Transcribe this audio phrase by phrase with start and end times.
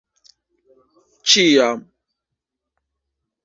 [1.33, 1.85] Ĉiam.